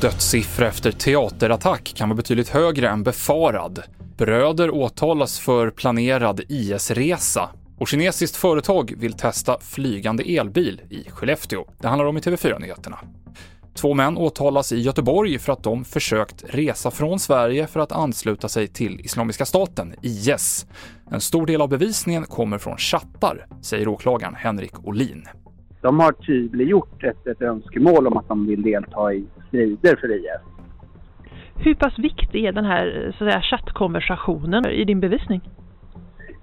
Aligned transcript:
Dödssiffra 0.00 0.68
efter 0.68 0.92
teaterattack 0.92 1.92
kan 1.96 2.08
vara 2.08 2.16
betydligt 2.16 2.48
högre 2.48 2.88
än 2.88 3.02
befarad. 3.02 3.82
Bröder 4.16 4.70
åtalas 4.70 5.38
för 5.38 5.70
planerad 5.70 6.40
IS-resa 6.48 7.50
och 7.78 7.88
kinesiskt 7.88 8.36
företag 8.36 8.94
vill 8.96 9.12
testa 9.12 9.58
flygande 9.60 10.22
elbil 10.22 10.80
i 10.90 11.10
Skellefteå. 11.10 11.64
Det 11.80 11.88
handlar 11.88 12.06
om 12.06 12.16
i 12.16 12.20
TV4-nyheterna. 12.20 12.98
Två 13.74 13.94
män 13.94 14.16
åtalas 14.16 14.72
i 14.72 14.80
Göteborg 14.80 15.38
för 15.38 15.52
att 15.52 15.62
de 15.62 15.84
försökt 15.84 16.44
resa 16.54 16.90
från 16.90 17.18
Sverige 17.18 17.66
för 17.66 17.80
att 17.80 17.92
ansluta 17.92 18.48
sig 18.48 18.68
till 18.68 19.00
Islamiska 19.00 19.44
staten, 19.44 19.94
IS. 20.02 20.66
En 21.10 21.20
stor 21.20 21.46
del 21.46 21.60
av 21.60 21.68
bevisningen 21.68 22.24
kommer 22.24 22.58
från 22.58 22.76
chattar, 22.76 23.46
säger 23.62 23.88
åklagaren 23.88 24.34
Henrik 24.34 24.86
Olin. 24.88 25.24
De 25.80 26.00
har 26.00 26.12
tydliggjort 26.12 27.04
ett, 27.04 27.26
ett 27.26 27.42
önskemål 27.42 28.06
om 28.06 28.16
att 28.16 28.28
de 28.28 28.46
vill 28.46 28.62
delta 28.62 29.12
i 29.12 29.24
strider 29.48 29.96
för 29.96 30.16
IS. 30.16 30.52
Hur 31.56 31.74
pass 31.74 31.98
viktig 31.98 32.44
är 32.44 32.52
den 32.52 32.64
här 32.64 33.14
så 33.18 33.24
att 33.24 33.30
säga, 33.30 33.42
chattkonversationen 33.42 34.66
i 34.66 34.84
din 34.84 35.00
bevisning? 35.00 35.40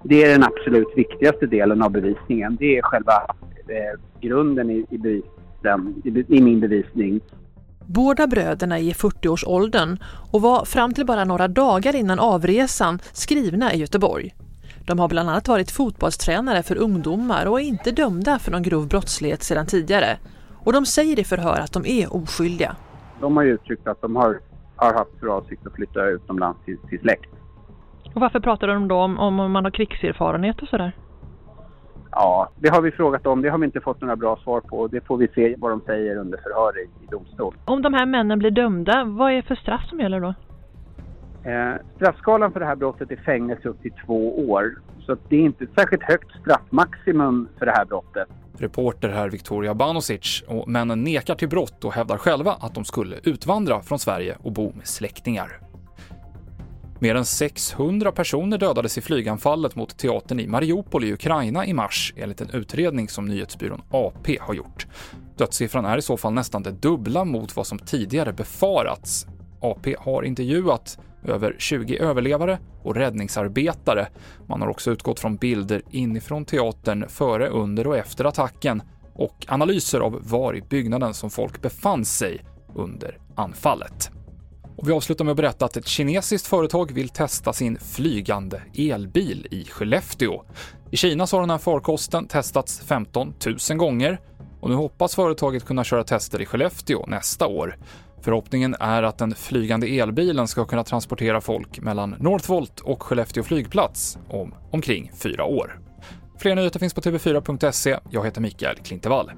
Det 0.03 0.23
är 0.23 0.29
den 0.31 0.43
absolut 0.43 0.87
viktigaste 0.95 1.45
delen 1.45 1.81
av 1.81 1.91
bevisningen. 1.91 2.57
Det 2.59 2.77
är 2.77 2.81
själva 2.81 3.13
eh, 3.67 3.99
grunden 4.21 4.70
i, 4.70 4.85
i, 4.89 4.98
bevisen, 4.98 5.29
i, 6.04 6.38
i 6.38 6.41
min 6.41 6.59
bevisning. 6.59 7.22
Båda 7.86 8.27
bröderna 8.27 8.80
är 8.80 8.84
i 8.84 8.94
40-årsåldern 8.94 9.98
och 10.32 10.41
var 10.41 10.66
fram 10.66 10.94
till 10.94 11.05
bara 11.05 11.23
några 11.26 11.48
dagar 11.48 11.95
innan 11.95 12.20
avresan 12.20 12.99
skrivna 13.12 13.73
i 13.73 13.77
Göteborg. 13.77 14.35
De 14.88 14.99
har 14.99 15.08
bland 15.08 15.30
annat 15.30 15.48
varit 15.48 15.72
fotbollstränare 15.72 16.63
för 16.63 16.76
ungdomar 16.76 17.45
och 17.45 17.62
är 17.62 17.66
inte 17.66 17.91
dömda 17.91 18.40
för 18.40 18.52
någon 18.52 18.63
grov 18.63 18.88
brottslighet 18.88 19.44
sedan 19.44 19.66
tidigare. 19.66 20.18
Och 20.63 20.73
de 20.73 20.85
säger 20.85 21.20
i 21.20 21.23
förhör 21.23 21.60
att 21.60 21.73
de 21.73 21.85
är 21.85 22.16
oskyldiga. 22.16 22.76
De 23.21 23.38
har 23.38 23.44
uttryckt 23.44 23.88
att 23.88 24.01
de 24.01 24.16
har, 24.16 24.40
har 24.76 24.94
haft 24.94 25.20
för 25.20 25.27
avsikt 25.27 25.68
att 25.68 25.73
flytta 25.73 26.05
utomlands 26.05 26.66
till, 26.66 26.77
till 26.90 26.99
släkt. 26.99 27.29
Och 28.13 28.21
varför 28.21 28.40
pratar 28.40 28.68
de 28.68 28.88
då 28.88 28.96
om, 28.96 29.20
om 29.20 29.51
man 29.51 29.63
har 29.63 29.71
krigserfarenhet 29.71 30.62
och 30.62 30.68
sådär? 30.68 30.91
Ja, 32.12 32.49
det 32.55 32.70
har 32.70 32.82
vi 32.82 32.91
frågat 32.91 33.27
om. 33.27 33.41
Det 33.41 33.49
har 33.49 33.57
vi 33.57 33.65
inte 33.65 33.79
fått 33.79 34.02
några 34.02 34.15
bra 34.15 34.40
svar 34.43 34.62
på. 34.62 34.88
Det 34.88 35.02
får 35.02 35.18
vi 35.18 35.27
se 35.27 35.55
vad 35.57 35.71
de 35.71 35.82
säger 35.85 36.18
under 36.18 36.38
förhör 36.38 36.79
i, 36.79 36.84
i 36.84 37.07
domstol. 37.12 37.55
Om 37.66 37.82
de 37.82 37.93
här 37.93 38.05
männen 38.05 38.40
blir 38.40 38.51
dömda, 38.51 39.04
vad 39.04 39.32
är 39.32 39.41
för 39.41 39.55
straff 39.55 39.90
som 39.90 39.99
gäller 39.99 40.20
då? 40.20 40.34
Eh, 41.43 41.74
straffskalan 41.96 42.51
för 42.51 42.60
det 42.60 42.66
här 42.66 42.76
brottet 42.76 43.12
är 43.12 43.16
fängelse 43.16 43.70
upp 43.70 43.82
till 43.82 43.93
två 44.05 44.49
år. 44.49 44.76
Så 45.05 45.18
det 45.29 45.35
är 45.35 45.41
inte 45.41 45.63
ett 45.63 45.74
särskilt 45.77 46.04
högt 46.04 46.32
straffmaximum 46.41 47.48
för 47.60 47.66
det 47.66 47.71
här 47.71 47.85
brottet. 47.85 48.27
Reporter 48.57 49.10
här 49.10 49.29
Victoria 49.29 49.73
Banosic 49.73 50.44
och 50.48 50.68
männen 50.68 51.04
nekar 51.04 51.35
till 51.35 51.49
brott 51.49 51.85
och 51.85 51.94
hävdar 51.94 52.18
själva 52.18 52.51
att 52.51 52.76
de 52.76 52.85
skulle 52.85 53.16
utvandra 53.23 53.82
från 53.82 53.99
Sverige 53.99 54.38
och 54.44 54.51
bo 54.51 54.71
med 54.76 54.88
släktingar. 54.88 55.68
Mer 57.01 57.15
än 57.15 57.25
600 57.25 58.11
personer 58.11 58.57
dödades 58.57 58.97
i 58.97 59.01
flyganfallet 59.01 59.75
mot 59.75 59.97
teatern 59.97 60.39
i 60.39 60.47
Mariupol 60.47 61.03
i 61.03 61.13
Ukraina 61.13 61.65
i 61.65 61.73
mars 61.73 62.13
enligt 62.17 62.41
en 62.41 62.49
utredning 62.49 63.09
som 63.09 63.25
nyhetsbyrån 63.25 63.81
AP 63.91 64.38
har 64.41 64.53
gjort. 64.53 64.88
Dödssiffran 65.38 65.85
är 65.85 65.97
i 65.97 66.01
så 66.01 66.17
fall 66.17 66.33
nästan 66.33 66.63
det 66.63 66.72
dubbla 66.72 67.25
mot 67.25 67.55
vad 67.55 67.67
som 67.67 67.79
tidigare 67.79 68.33
befarats. 68.33 69.27
AP 69.61 69.95
har 70.00 70.23
intervjuat 70.23 71.00
över 71.25 71.55
20 71.59 71.97
överlevare 71.97 72.59
och 72.83 72.95
räddningsarbetare. 72.95 74.07
Man 74.47 74.61
har 74.61 74.67
också 74.67 74.91
utgått 74.91 75.19
från 75.19 75.35
bilder 75.35 75.81
inifrån 75.91 76.45
teatern 76.45 77.05
före, 77.09 77.47
under 77.47 77.88
och 77.88 77.97
efter 77.97 78.25
attacken 78.25 78.81
och 79.13 79.45
analyser 79.47 80.00
av 80.00 80.19
var 80.23 80.55
i 80.55 80.61
byggnaden 80.61 81.13
som 81.13 81.29
folk 81.29 81.61
befann 81.61 82.05
sig 82.05 82.45
under 82.75 83.17
anfallet. 83.35 84.11
Och 84.80 84.90
vi 84.90 84.94
avslutar 84.94 85.25
med 85.25 85.31
att 85.31 85.38
berätta 85.38 85.66
att 85.66 85.78
ett 85.78 85.88
kinesiskt 85.88 86.47
företag 86.47 86.91
vill 86.91 87.09
testa 87.09 87.53
sin 87.53 87.78
flygande 87.79 88.62
elbil 88.78 89.47
i 89.51 89.66
Skellefteå. 89.66 90.44
I 90.91 90.97
Kina 90.97 91.28
så 91.28 91.38
har 91.38 91.41
den 91.41 91.50
här 91.50 91.57
farkosten 91.57 92.28
testats 92.28 92.81
15 92.85 93.34
000 93.69 93.78
gånger 93.78 94.19
och 94.62 94.69
nu 94.69 94.75
hoppas 94.75 95.16
företaget 95.16 95.66
kunna 95.66 95.84
köra 95.84 96.03
tester 96.03 96.41
i 96.41 96.45
Skellefteå 96.45 97.06
nästa 97.07 97.47
år. 97.47 97.78
Förhoppningen 98.22 98.75
är 98.79 99.03
att 99.03 99.18
den 99.18 99.35
flygande 99.35 99.88
elbilen 99.88 100.47
ska 100.47 100.66
kunna 100.66 100.84
transportera 100.84 101.41
folk 101.41 101.79
mellan 101.79 102.16
Northvolt 102.19 102.79
och 102.79 103.03
Skellefteå 103.03 103.44
flygplats 103.44 104.18
om 104.29 104.56
omkring 104.72 105.12
fyra 105.16 105.44
år. 105.44 105.79
Fler 106.38 106.56
nyheter 106.56 106.79
finns 106.79 106.94
på 106.94 107.01
tv4.se. 107.01 107.97
Jag 108.09 108.25
heter 108.25 108.41
Mikael 108.41 108.78
Klintevall. 108.78 109.31